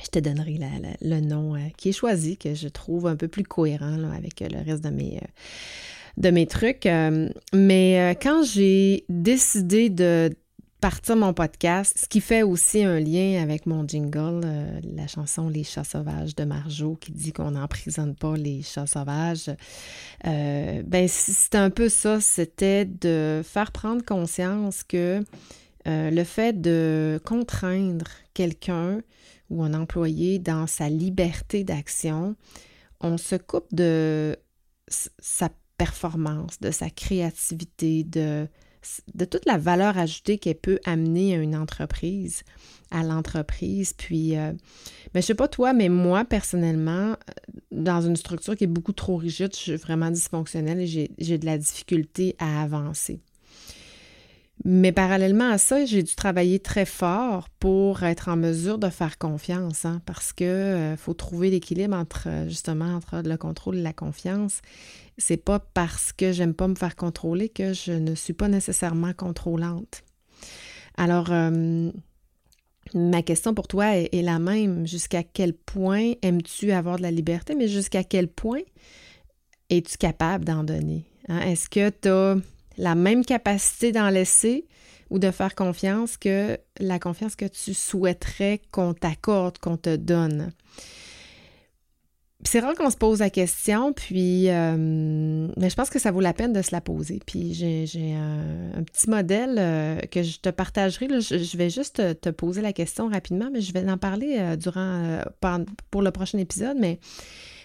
Je 0.00 0.06
te 0.08 0.20
donnerai 0.20 0.56
le 1.02 1.20
nom 1.20 1.56
qui 1.76 1.88
est 1.88 1.92
choisi, 1.92 2.36
que 2.36 2.54
je 2.54 2.68
trouve 2.68 3.08
un 3.08 3.16
peu 3.16 3.26
plus 3.26 3.42
cohérent 3.42 4.04
avec 4.12 4.38
le 4.38 4.64
reste 4.64 4.84
de 4.84 4.90
mes 4.90 5.20
de 6.16 6.30
mes 6.30 6.46
trucs. 6.46 6.86
Euh, 6.86 7.28
mais 7.52 8.00
euh, 8.00 8.14
quand 8.20 8.42
j'ai 8.42 9.04
décidé 9.08 9.90
de 9.90 10.30
partir 10.80 11.16
mon 11.16 11.34
podcast, 11.34 11.94
ce 12.00 12.08
qui 12.08 12.20
fait 12.20 12.42
aussi 12.42 12.84
un 12.84 13.00
lien 13.00 13.42
avec 13.42 13.66
mon 13.66 13.86
jingle, 13.86 14.40
euh, 14.44 14.80
la 14.82 15.06
chanson 15.06 15.48
Les 15.48 15.62
chats 15.62 15.84
sauvages 15.84 16.34
de 16.34 16.44
Marjo 16.44 16.96
qui 16.96 17.12
dit 17.12 17.32
qu'on 17.32 17.50
n'emprisonne 17.50 18.14
pas 18.14 18.34
les 18.36 18.62
chats 18.62 18.86
sauvages. 18.86 19.50
ben 20.24 21.06
c'est 21.08 21.54
un 21.54 21.70
peu 21.70 21.88
ça, 21.88 22.20
c'était 22.20 22.86
de 22.86 23.42
faire 23.44 23.72
prendre 23.72 24.02
conscience 24.04 24.82
que 24.82 25.22
le 25.84 26.24
fait 26.24 26.58
de 26.58 27.20
contraindre 27.24 28.08
quelqu'un 28.32 29.00
ou 29.50 29.62
un 29.62 29.74
employé 29.74 30.38
dans 30.38 30.66
sa 30.66 30.88
liberté 30.88 31.64
d'action, 31.64 32.36
on 33.00 33.18
se 33.18 33.36
coupe 33.36 33.74
de 33.74 34.36
sa 34.88 35.50
performance, 35.80 36.60
de 36.60 36.70
sa 36.70 36.90
créativité, 36.90 38.04
de, 38.04 38.46
toute 39.24 39.46
la 39.46 39.56
valeur 39.56 39.96
ajoutée 39.96 40.36
qu'elle 40.36 40.56
peut 40.58 40.78
amener 40.84 41.34
à 41.34 41.38
une 41.38 41.56
entreprise, 41.56 42.42
à 42.90 43.02
l'entreprise. 43.02 43.94
Puis, 43.94 44.36
euh, 44.36 44.52
ben, 45.14 45.22
je 45.22 45.26
sais 45.26 45.34
pas 45.34 45.48
toi, 45.48 45.72
mais 45.72 45.88
moi, 45.88 46.26
personnellement, 46.26 47.12
euh, 47.12 47.14
dans 47.72 48.02
une 48.02 48.16
structure 48.16 48.56
qui 48.56 48.64
est 48.64 48.74
beaucoup 48.78 48.92
trop 48.92 49.16
rigide, 49.16 49.54
je 49.54 49.60
suis 49.60 49.76
vraiment 49.76 50.10
dysfonctionnelle 50.10 50.80
et 50.80 51.08
j'ai 51.18 51.38
de 51.38 51.46
la 51.46 51.56
difficulté 51.56 52.36
à 52.38 52.62
avancer. 52.62 53.22
Mais 54.72 54.92
parallèlement 54.92 55.50
à 55.50 55.58
ça, 55.58 55.84
j'ai 55.84 56.04
dû 56.04 56.14
travailler 56.14 56.60
très 56.60 56.84
fort 56.84 57.48
pour 57.58 58.04
être 58.04 58.28
en 58.28 58.36
mesure 58.36 58.78
de 58.78 58.88
faire 58.88 59.18
confiance, 59.18 59.84
hein, 59.84 60.00
parce 60.06 60.32
que 60.32 60.44
euh, 60.44 60.96
faut 60.96 61.14
trouver 61.14 61.50
l'équilibre 61.50 61.96
entre 61.96 62.28
justement 62.46 62.94
entre 62.94 63.22
le 63.24 63.36
contrôle 63.36 63.78
et 63.78 63.82
la 63.82 63.92
confiance 63.92 64.60
c'est 65.20 65.36
pas 65.36 65.58
parce 65.58 66.12
que 66.12 66.32
j'aime 66.32 66.54
pas 66.54 66.66
me 66.66 66.74
faire 66.74 66.96
contrôler 66.96 67.48
que 67.48 67.72
je 67.72 67.92
ne 67.92 68.14
suis 68.14 68.32
pas 68.32 68.48
nécessairement 68.48 69.12
contrôlante. 69.12 70.02
Alors, 70.96 71.30
euh, 71.30 71.90
ma 72.94 73.22
question 73.22 73.54
pour 73.54 73.68
toi 73.68 73.96
est, 73.96 74.22
la 74.22 74.38
même. 74.38 74.86
Jusqu'à 74.86 75.22
quel 75.22 75.52
point 75.52 76.14
aimes-tu 76.22 76.72
avoir 76.72 76.96
de 76.96 77.02
la 77.02 77.10
liberté, 77.10 77.54
mais 77.54 77.68
jusqu'à 77.68 78.02
quel 78.02 78.28
point 78.28 78.62
es-tu 79.68 79.98
capable 79.98 80.44
d'en 80.44 80.64
donner? 80.64 81.04
Hein? 81.28 81.40
Est-ce 81.40 81.68
que 81.68 81.90
tu 81.90 82.08
as 82.08 82.36
la 82.76 82.94
même 82.94 83.24
capacité 83.24 83.92
d'en 83.92 84.10
laisser 84.10 84.66
ou 85.10 85.18
de 85.18 85.30
faire 85.30 85.54
confiance 85.54 86.16
que 86.16 86.58
la 86.78 86.98
confiance 86.98 87.36
que 87.36 87.46
tu 87.46 87.74
souhaiterais 87.74 88.60
qu'on 88.70 88.94
t'accorde, 88.94 89.58
qu'on 89.58 89.76
te 89.76 89.96
donne? 89.96 90.52
c'est 92.44 92.60
rare 92.60 92.74
qu'on 92.74 92.90
se 92.90 92.96
pose 92.96 93.18
la 93.20 93.30
question, 93.30 93.92
puis 93.92 94.48
euh, 94.48 94.76
mais 95.56 95.68
je 95.68 95.74
pense 95.74 95.90
que 95.90 95.98
ça 95.98 96.10
vaut 96.10 96.20
la 96.20 96.32
peine 96.32 96.52
de 96.52 96.62
se 96.62 96.70
la 96.72 96.80
poser. 96.80 97.20
Puis 97.26 97.54
j'ai 97.54 98.14
un, 98.14 98.82
petit 98.82 99.10
modèle 99.10 99.56
euh, 99.58 99.98
que 100.10 100.22
je 100.22 100.38
te 100.38 100.48
partagerai. 100.48 101.08
Je, 101.20 101.56
vais 101.56 101.70
juste 101.70 102.20
te, 102.20 102.30
poser 102.30 102.62
la 102.62 102.72
question 102.72 103.08
rapidement, 103.08 103.50
mais 103.52 103.60
je 103.60 103.72
vais 103.72 103.88
en 103.90 103.98
parler 103.98 104.36
euh, 104.38 105.24
pour 105.90 106.02
le 106.02 106.10
prochain 106.10 106.38
épisode. 106.38 106.78
Mais 106.78 106.98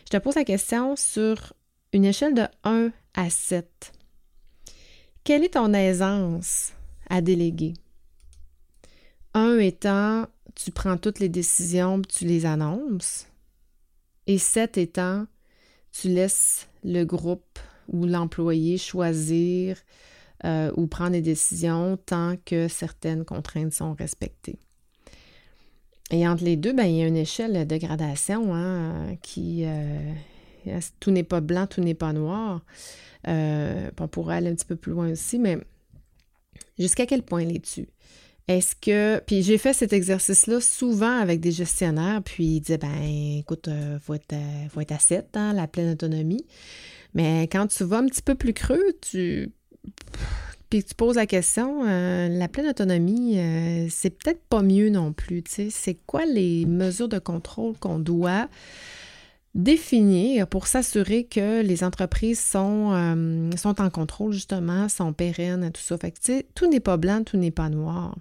je 0.05 0.17
te 0.17 0.17
pose 0.17 0.35
la 0.35 0.43
question 0.43 0.95
sur 0.95 1.53
une 1.93 2.05
échelle 2.05 2.33
de 2.33 2.45
1 2.63 2.91
à 3.13 3.29
7. 3.29 3.93
Quelle 5.25 5.43
est 5.43 5.55
ton 5.55 5.73
aisance 5.73 6.73
à 7.09 7.19
déléguer? 7.19 7.73
1 9.33 9.57
étant 9.57 10.27
tu 10.53 10.69
prends 10.69 10.97
toutes 10.97 11.19
les 11.19 11.29
décisions, 11.29 11.99
tu 12.03 12.25
les 12.25 12.45
annonces. 12.45 13.25
Et 14.27 14.37
sept 14.37 14.77
étant, 14.77 15.25
tu 15.91 16.09
laisses 16.09 16.67
le 16.83 17.05
groupe 17.05 17.57
ou 17.91 18.05
l'employé 18.05 18.77
choisir 18.77 19.77
euh, 20.45 20.71
ou 20.77 20.85
prendre 20.85 21.13
des 21.13 21.23
décisions 21.23 21.97
tant 21.97 22.35
que 22.45 22.67
certaines 22.67 23.25
contraintes 23.25 23.73
sont 23.73 23.95
respectées. 23.95 24.59
Et 26.11 26.27
entre 26.27 26.43
les 26.43 26.55
deux, 26.55 26.71
ben, 26.71 26.85
il 26.85 26.97
y 26.97 27.01
a 27.01 27.07
une 27.07 27.17
échelle 27.17 27.65
de 27.65 27.77
gradation 27.77 28.53
hein, 28.53 29.15
qui... 29.23 29.63
Euh, 29.65 30.13
tout 30.99 31.11
n'est 31.11 31.23
pas 31.23 31.41
blanc, 31.41 31.67
tout 31.67 31.81
n'est 31.81 31.93
pas 31.93 32.13
noir? 32.13 32.61
Euh, 33.27 33.89
on 33.99 34.07
pourrait 34.07 34.37
aller 34.37 34.49
un 34.49 34.55
petit 34.55 34.65
peu 34.65 34.75
plus 34.75 34.91
loin 34.91 35.11
aussi, 35.11 35.39
mais 35.39 35.57
jusqu'à 36.77 37.05
quel 37.05 37.23
point 37.23 37.43
l'es-tu? 37.43 37.87
Est-ce 38.47 38.75
que. 38.75 39.19
Puis 39.25 39.41
j'ai 39.41 39.57
fait 39.57 39.73
cet 39.73 39.91
exercice-là 39.91 40.61
souvent 40.61 41.19
avec 41.19 41.39
des 41.39 41.51
gestionnaires, 41.51 42.21
puis 42.23 42.45
ils 42.45 42.59
disaient 42.61 42.77
ben 42.77 43.01
écoute, 43.39 43.65
il 43.67 43.73
euh, 43.73 43.99
faut, 43.99 44.13
euh, 44.13 44.67
faut 44.69 44.81
être 44.81 44.91
à 44.91 44.99
7, 44.99 45.29
hein, 45.35 45.53
la 45.53 45.67
pleine 45.67 45.91
autonomie. 45.91 46.45
Mais 47.15 47.43
quand 47.43 47.67
tu 47.67 47.83
vas 47.83 47.97
un 47.97 48.05
petit 48.05 48.21
peu 48.21 48.35
plus 48.35 48.53
creux, 48.53 48.93
tu. 49.01 49.51
Puis 50.69 50.83
tu 50.83 50.93
poses 50.95 51.15
la 51.15 51.27
question, 51.27 51.83
la 51.83 52.47
pleine 52.47 52.67
autonomie, 52.67 53.39
c'est 53.89 54.09
peut-être 54.09 54.41
pas 54.49 54.63
mieux 54.63 54.89
non 54.89 55.13
plus. 55.13 55.43
C'est 55.69 55.97
quoi 56.07 56.25
les 56.25 56.65
mesures 56.65 57.07
de 57.07 57.19
contrôle 57.19 57.77
qu'on 57.77 57.99
doit 57.99 58.49
définir 59.55 60.47
pour 60.47 60.67
s'assurer 60.67 61.23
que 61.23 61.61
les 61.61 61.83
entreprises 61.83 62.39
sont, 62.39 62.91
euh, 62.93 63.49
sont 63.57 63.81
en 63.81 63.89
contrôle, 63.89 64.33
justement, 64.33 64.87
sont 64.89 65.13
pérennes, 65.13 65.71
tout 65.71 65.81
ça. 65.81 65.97
Fait 65.97 66.11
que, 66.11 66.41
tout 66.53 66.69
n'est 66.69 66.79
pas 66.79 66.97
blanc, 66.97 67.23
tout 67.23 67.37
n'est 67.37 67.51
pas 67.51 67.69
noir. 67.69 68.15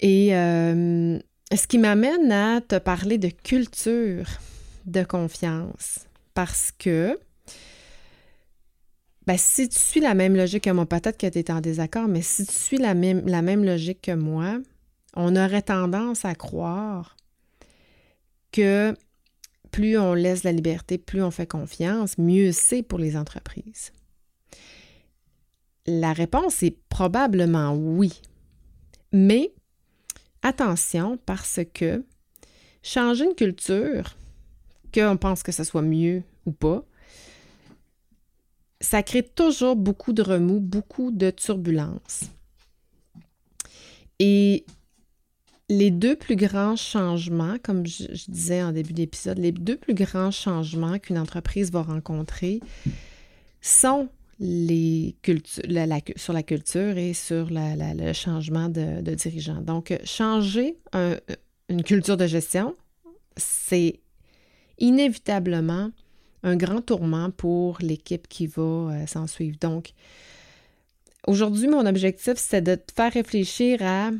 Et 0.00 0.30
ce 0.30 1.66
qui 1.68 1.78
m'amène 1.78 2.32
à 2.32 2.62
te 2.62 2.78
parler 2.78 3.18
de 3.18 3.28
culture 3.28 4.26
de 4.86 5.02
confiance. 5.02 6.06
Parce 6.34 6.72
que 6.78 7.18
ben, 9.26 9.36
si 9.38 9.68
tu 9.68 9.78
suis 9.78 10.00
la 10.00 10.14
même 10.14 10.34
logique 10.34 10.64
que 10.64 10.70
moi, 10.70 10.86
peut-être 10.86 11.18
que 11.18 11.26
tu 11.26 11.38
es 11.38 11.50
en 11.50 11.60
désaccord, 11.60 12.08
mais 12.08 12.22
si 12.22 12.46
tu 12.46 12.52
suis 12.52 12.78
la 12.78 12.94
même, 12.94 13.26
la 13.26 13.42
même 13.42 13.64
logique 13.64 14.02
que 14.02 14.14
moi, 14.14 14.58
on 15.14 15.36
aurait 15.36 15.62
tendance 15.62 16.24
à 16.24 16.34
croire 16.34 17.16
que 18.52 18.94
plus 19.70 19.98
on 19.98 20.14
laisse 20.14 20.44
la 20.44 20.52
liberté, 20.52 20.98
plus 20.98 21.22
on 21.22 21.30
fait 21.30 21.46
confiance, 21.46 22.18
mieux 22.18 22.52
c'est 22.52 22.82
pour 22.82 22.98
les 22.98 23.16
entreprises. 23.16 23.92
La 25.86 26.12
réponse 26.12 26.62
est 26.62 26.76
probablement 26.88 27.74
oui. 27.74 28.20
Mais 29.12 29.52
attention 30.42 31.18
parce 31.26 31.60
que 31.74 32.04
changer 32.82 33.24
une 33.24 33.34
culture, 33.34 34.16
qu'on 34.94 35.16
pense 35.16 35.42
que 35.42 35.52
ce 35.52 35.64
soit 35.64 35.82
mieux 35.82 36.22
ou 36.46 36.52
pas, 36.52 36.84
ça 38.80 39.02
crée 39.02 39.22
toujours 39.22 39.76
beaucoup 39.76 40.12
de 40.12 40.22
remous, 40.22 40.60
beaucoup 40.60 41.10
de 41.10 41.30
turbulences. 41.30 42.24
Et 44.18 44.64
les 45.70 45.92
deux 45.92 46.16
plus 46.16 46.34
grands 46.34 46.74
changements, 46.74 47.56
comme 47.62 47.86
je, 47.86 48.04
disais 48.28 48.60
en 48.60 48.72
début 48.72 48.92
d'épisode, 48.92 49.38
les 49.38 49.52
deux 49.52 49.76
plus 49.76 49.94
grands 49.94 50.32
changements 50.32 50.98
qu'une 50.98 51.16
entreprise 51.18 51.70
va 51.70 51.82
rencontrer 51.82 52.60
sont 53.62 54.08
sur 54.40 56.32
la 56.32 56.42
culture 56.42 56.98
et 56.98 57.14
sur 57.14 57.48
le 57.50 58.12
changement 58.12 58.68
de, 58.68 59.00
de, 59.00 59.14
dirigeant. 59.14 59.60
Donc, 59.60 59.96
changer 60.04 60.76
une 61.68 61.82
culture 61.84 62.16
de 62.16 62.26
gestion, 62.26 62.74
c'est 63.36 64.00
inévitablement 64.78 65.90
un 66.42 66.56
grand 66.56 66.80
tourment 66.80 67.30
pour 67.30 67.78
l'équipe 67.80 68.26
qui 68.26 68.46
va 68.46 68.62
euh, 68.62 69.06
s'en 69.06 69.26
suivre. 69.26 69.58
Donc, 69.60 69.92
aujourd'hui, 71.26 71.68
mon 71.68 71.84
objectif, 71.84 72.34
c'est 72.36 72.62
de 72.62 72.74
te 72.76 72.92
faire 72.92 73.12
réfléchir 73.12 73.82
à 73.82 74.10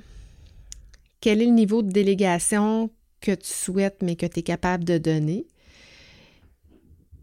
quel 1.21 1.43
est 1.43 1.47
le 1.47 1.53
niveau 1.53 1.83
de 1.83 1.91
délégation 1.91 2.91
que 3.21 3.33
tu 3.33 3.49
souhaites, 3.49 4.03
mais 4.03 4.17
que 4.17 4.27
tu 4.27 4.41
es 4.41 4.43
capable 4.43 4.85
de 4.85 4.99
donner. 4.99 5.47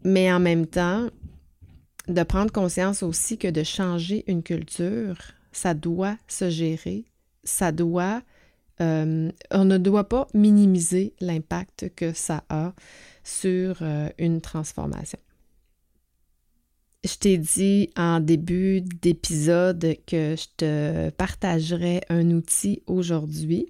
Mais 0.04 0.32
en 0.32 0.38
même 0.38 0.66
temps, 0.66 1.08
de 2.06 2.22
prendre 2.22 2.52
conscience 2.52 3.02
aussi 3.02 3.38
que 3.38 3.48
de 3.48 3.62
changer 3.62 4.24
une 4.26 4.42
culture, 4.42 5.18
ça 5.52 5.74
doit 5.74 6.16
se 6.28 6.50
gérer, 6.50 7.04
ça 7.44 7.72
doit, 7.72 8.22
euh, 8.80 9.30
on 9.50 9.64
ne 9.64 9.78
doit 9.78 10.08
pas 10.08 10.28
minimiser 10.34 11.14
l'impact 11.20 11.90
que 11.94 12.12
ça 12.12 12.44
a 12.48 12.72
sur 13.24 13.78
euh, 13.82 14.08
une 14.18 14.40
transformation. 14.40 15.18
Je 17.04 17.14
t'ai 17.14 17.38
dit 17.38 17.90
en 17.96 18.18
début 18.18 18.80
d'épisode 18.80 19.94
que 20.04 20.34
je 20.34 20.46
te 20.56 21.10
partagerai 21.10 22.00
un 22.08 22.32
outil 22.32 22.82
aujourd'hui. 22.88 23.68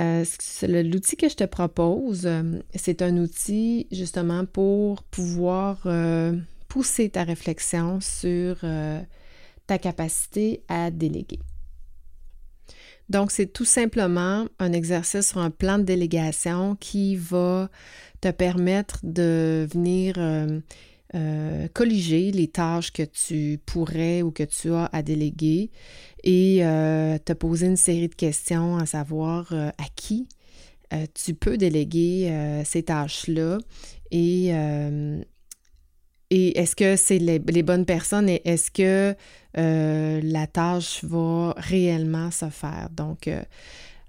Euh, 0.00 0.24
l'outil 0.66 1.16
que 1.16 1.28
je 1.28 1.36
te 1.36 1.44
propose, 1.44 2.26
euh, 2.26 2.58
c'est 2.74 3.02
un 3.02 3.18
outil 3.18 3.86
justement 3.92 4.46
pour 4.46 5.04
pouvoir 5.04 5.86
pousser 6.66 7.08
ta 7.08 7.22
réflexion 7.22 8.00
sur 8.00 8.64
ta 9.68 9.78
capacité 9.78 10.64
à 10.66 10.90
déléguer. 10.90 11.38
Donc, 13.08 13.30
c'est 13.30 13.52
tout 13.52 13.66
simplement 13.66 14.46
un 14.58 14.72
exercice 14.72 15.28
sur 15.28 15.38
un 15.38 15.50
plan 15.50 15.78
de 15.78 15.84
délégation 15.84 16.74
qui 16.80 17.14
va 17.14 17.70
te 18.20 18.30
permettre 18.32 18.98
de 19.04 19.68
venir 19.72 20.16
euh, 21.14 21.64
euh, 21.64 21.68
colliger 21.72 22.30
les 22.32 22.48
tâches 22.48 22.92
que 22.92 23.02
tu 23.02 23.58
pourrais 23.66 24.22
ou 24.22 24.30
que 24.30 24.42
tu 24.42 24.72
as 24.72 24.88
à 24.92 25.02
déléguer 25.02 25.70
et 26.22 26.64
euh, 26.64 27.18
te 27.18 27.32
poser 27.32 27.66
une 27.66 27.76
série 27.76 28.08
de 28.08 28.14
questions 28.14 28.76
à 28.76 28.86
savoir 28.86 29.52
à 29.52 29.84
qui 29.94 30.28
tu 31.14 31.34
peux 31.34 31.56
déléguer 31.56 32.62
ces 32.64 32.84
tâches-là 32.84 33.58
et, 34.12 34.50
et 36.30 36.58
est-ce 36.58 36.76
que 36.76 36.94
c'est 36.94 37.18
les, 37.18 37.40
les, 37.40 37.62
bonnes 37.64 37.84
personnes 37.84 38.28
et 38.28 38.42
est-ce 38.44 38.70
que 38.70 39.16
la 39.56 40.46
tâche 40.46 41.02
va 41.02 41.54
réellement 41.56 42.30
se 42.30 42.48
faire? 42.48 42.90
Donc, 42.92 43.28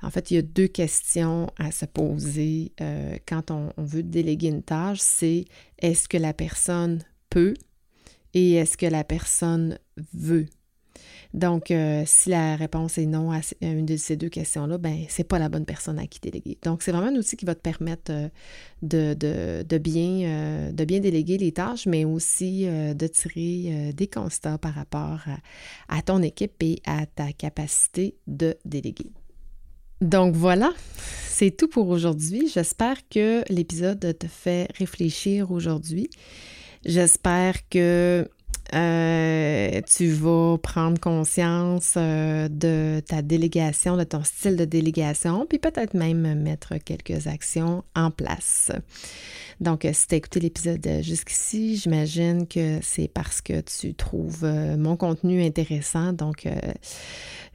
en 0.06 0.12
fait, 0.12 0.30
il 0.30 0.36
y 0.36 0.38
a 0.38 0.44
deux 0.44 0.68
questions 0.68 1.50
à 1.58 1.72
se 1.72 1.86
poser 1.86 2.74
euh, 2.80 3.18
quand 3.28 3.50
on, 3.50 3.72
veut 3.78 4.04
déléguer 4.04 4.50
une 4.50 4.62
tâche. 4.62 5.00
C'est 5.02 5.46
est-ce 5.80 6.08
que 6.08 6.18
la 6.18 6.34
personne 6.34 7.02
peut 7.32 7.56
et 8.36 8.54
est-ce 8.54 8.78
que 8.78 8.86
la 8.86 9.04
personne 9.04 9.80
veut? 10.14 10.46
Donc, 11.34 11.72
euh, 11.72 12.04
si 12.06 12.30
la 12.30 12.56
réponse 12.56 13.00
est 13.00 13.08
non 13.08 13.32
à 13.32 13.42
une 13.62 13.86
de 13.86 13.98
ces 13.98 14.16
deux 14.16 14.30
questions-là, 14.30 14.78
ben 14.78 15.06
c'est 15.10 15.26
pas 15.26 15.40
la 15.40 15.50
bonne 15.50 15.66
personne 15.66 15.98
à 15.98 16.06
qui 16.06 16.20
déléguer. 16.20 16.58
Donc, 16.64 16.84
c'est 16.84 16.92
vraiment 16.92 17.08
un 17.08 17.16
outil 17.16 17.36
qui 17.36 17.46
va 17.46 17.56
te 17.56 17.62
permettre 17.62 18.12
euh, 18.12 18.30
de, 18.84 19.78
bien, 19.80 20.72
de 20.72 20.86
bien 20.86 21.00
déléguer 21.00 21.40
les 21.40 21.52
tâches, 21.52 21.88
mais 21.88 22.06
aussi 22.06 22.66
de 22.68 23.08
tirer 23.08 23.92
des 23.92 24.08
constats 24.08 24.60
par 24.60 24.76
rapport 24.76 25.24
à 25.90 26.02
ton 26.04 26.22
équipe 26.22 26.62
et 26.62 26.80
à 26.86 27.08
ta 27.08 27.34
capacité 27.34 28.16
de 28.28 28.56
déléguer. 28.64 29.12
Donc 30.06 30.36
voilà, 30.36 30.72
c'est 31.28 31.50
tout 31.50 31.68
pour 31.68 31.90
aujourd'hui. 31.90 32.48
J'espère 32.48 32.98
que 33.10 33.44
l'épisode 33.52 34.00
te 34.00 34.28
fait 34.28 34.68
réfléchir 34.78 35.50
aujourd'hui. 35.50 36.12
J'espère 36.86 37.68
que 37.70 38.30
euh, 38.76 39.82
tu 39.82 40.12
vas 40.12 40.60
prendre 40.60 41.00
conscience 41.00 41.96
euh, 41.98 42.48
de 42.50 43.00
ta 43.00 43.24
délégation, 43.24 43.98
de 43.98 44.04
ton 44.04 44.24
style 44.24 44.58
de 44.58 44.66
délégation, 44.66 45.48
puis 45.50 45.58
peut-être 45.58 45.96
même 45.96 46.36
mettre 46.36 46.78
quelques 46.78 47.26
actions 47.26 47.84
en 47.96 48.12
place. 48.12 48.72
Donc, 49.60 49.86
euh, 49.86 49.92
si 49.94 50.08
tu 50.08 50.16
as 50.16 50.18
écouté 50.18 50.40
l'épisode 50.40 50.88
jusqu'ici, 51.02 51.78
j'imagine 51.78 52.48
que 52.48 52.80
c'est 52.82 53.08
parce 53.08 53.42
que 53.42 53.62
tu 53.62 53.94
trouves 53.94 54.46
mon 54.78 54.98
contenu 54.98 55.44
intéressant. 55.44 56.14
Donc, 56.14 56.48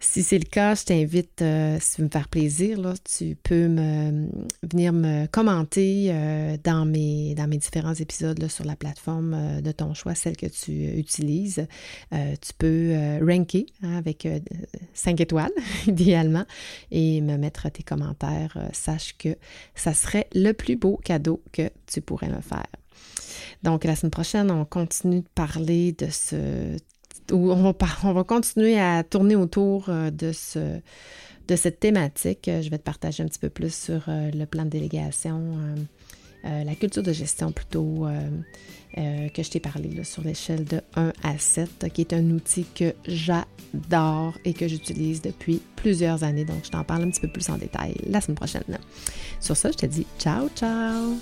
si 0.02 0.22
c'est 0.22 0.38
le 0.38 0.44
cas, 0.44 0.74
je 0.74 0.84
t'invite, 0.84 1.42
euh, 1.42 1.76
si 1.78 1.96
tu 1.96 2.00
veux 2.00 2.06
me 2.06 2.10
faire 2.10 2.28
plaisir, 2.28 2.80
là, 2.80 2.94
tu 3.04 3.36
peux 3.36 3.68
me, 3.68 4.28
venir 4.62 4.94
me 4.94 5.26
commenter 5.26 6.06
euh, 6.08 6.56
dans, 6.64 6.86
mes, 6.86 7.34
dans 7.34 7.46
mes 7.46 7.58
différents 7.58 7.92
épisodes 7.92 8.48
sur 8.48 8.64
la 8.64 8.76
plateforme 8.76 9.34
euh, 9.34 9.60
de 9.60 9.72
ton 9.72 9.92
choix, 9.92 10.14
celle 10.14 10.38
que 10.38 10.46
tu 10.46 10.72
utilises. 10.98 11.66
tu 12.10 12.52
peux 12.56 12.94
ranker 13.20 13.66
hein, 13.82 13.96
avec 13.96 14.26
5 14.94 15.20
étoiles, 15.20 15.52
idéalement, 15.86 16.46
et 16.90 17.20
me 17.20 17.36
mettre 17.36 17.68
tes 17.68 17.82
commentaires. 17.82 18.56
sache 18.72 19.16
que 19.18 19.36
ça 19.74 19.92
serait 19.92 20.28
le 20.34 20.52
plus 20.52 20.76
beau 20.76 20.98
cadeau 21.04 21.42
que 21.52 21.70
tu 21.90 22.00
pourrais 22.00 22.29
me 22.29 22.40
faire. 22.40 22.66
Donc, 23.62 23.85
la 23.85 23.94
semaine 23.96 24.11
prochaine, 24.11 24.50
on 24.50 24.64
continue 24.64 25.20
de 25.20 25.29
parler 25.35 25.92
de 25.92 26.07
ce 26.11 26.76
on 27.33 28.12
va, 28.12 28.24
continuer 28.24 28.79
à 28.79 29.03
tourner 29.05 29.37
autour 29.37 29.87
euh, 29.88 30.11
de, 30.11 30.33
ce, 30.33 30.81
de 31.48 31.57
cette 31.57 31.81
thématique. 31.81 32.48
Euh, 32.48 32.62
je 32.62 32.70
vais 32.70 32.79
te 32.79 32.85
partager 32.85 33.22
un 33.22 33.26
petit 33.26 33.38
peu 33.38 33.48
plus 33.48 33.74
sur 33.74 34.05
euh, 34.09 34.31
le 34.31 34.46
plan 34.46 34.64
de 34.64 34.70
délégation, 34.70 35.57
la 36.42 36.74
culture 36.74 37.03
de 37.03 37.12
gestion 37.12 37.53
plutôt, 37.53 38.09
que 38.96 39.42
je 39.42 39.50
t'ai 39.50 39.61
parlé 39.61 40.03
sur 40.05 40.22
l'échelle 40.22 40.64
de 40.64 40.81
1 40.96 41.12
à 41.22 41.38
7, 41.38 41.92
qui 41.92 42.00
est 42.00 42.14
un 42.14 42.31
outil 42.31 42.64
que 42.74 42.94
j'adore 43.07 44.38
et 44.46 44.55
que 44.55 44.66
j'utilise 44.66 45.20
depuis 45.20 45.61
plusieurs 45.76 46.24
années. 46.24 46.46
Donc, 46.46 46.64
je 46.64 46.70
t'en 46.70 46.83
parle 46.83 47.03
un 47.03 47.11
petit 47.11 47.20
peu 47.20 47.29
plus 47.29 47.50
en 47.50 47.59
détail 47.59 47.94
la 48.07 48.22
semaine 48.22 48.37
prochaine. 48.37 48.79
Sur 49.38 49.55
ça, 49.55 49.70
je 49.70 49.76
te 49.76 49.87
dis 49.87 50.07
ciao, 50.18 50.48
ciao! 50.57 51.18